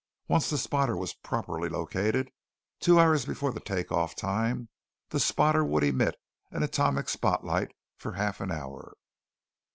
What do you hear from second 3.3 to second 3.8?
the